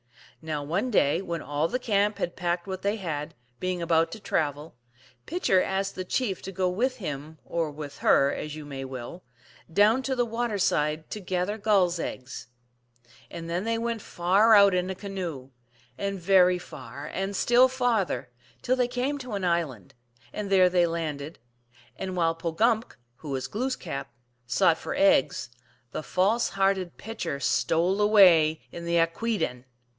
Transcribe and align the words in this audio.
Now, 0.41 0.63
one 0.63 0.89
day 0.89 1.21
when 1.21 1.43
all 1.43 1.67
the 1.67 1.77
camp 1.77 2.17
had 2.17 2.35
packed 2.35 2.65
what 2.65 2.81
they 2.81 2.95
.had, 2.95 3.35
being 3.59 3.79
about 3.83 4.11
to 4.13 4.19
travel, 4.19 4.73
Pitcher 5.27 5.61
asked 5.61 5.93
the 5.93 6.03
chief 6.03 6.41
to 6.41 6.51
go 6.51 6.67
with 6.67 6.97
him, 6.97 7.37
or 7.45 7.69
with 7.69 7.99
her, 7.99 8.33
as 8.33 8.55
you 8.55 8.65
may 8.65 8.83
will, 8.83 9.23
down 9.71 10.01
to 10.01 10.15
the 10.15 10.25
water 10.25 10.57
side 10.57 11.11
to 11.11 11.19
gather 11.19 11.59
gulls 11.59 11.99
eggs. 11.99 12.47
And 13.29 13.47
then 13.47 13.63
they 13.65 13.77
went 13.77 14.01
far 14.01 14.55
out 14.55 14.73
in 14.73 14.89
a 14.89 14.95
canoe, 14.95 15.51
and 15.99 16.19
very 16.19 16.57
far, 16.57 17.05
and 17.13 17.35
still 17.35 17.67
farther, 17.67 18.31
till 18.63 18.75
they 18.75 18.87
came 18.87 19.19
to 19.19 19.33
an 19.33 19.45
island, 19.45 19.93
and 20.33 20.49
there 20.49 20.69
they 20.71 20.87
landed, 20.87 21.37
and 21.95 22.15
while 22.17 22.33
Pogumk 22.33 22.97
(who 23.17 23.29
was 23.29 23.47
Glooskap) 23.47 24.07
sought 24.47 24.79
for 24.79 24.95
eggs, 24.95 25.51
the 25.91 26.01
false 26.01 26.49
hearted 26.49 26.97
Pitcher 26.97 27.39
stole 27.39 28.01
away 28.01 28.61
in 28.71 28.85
the 28.85 28.95
akwSden 28.95 29.59
(P. 29.59 29.65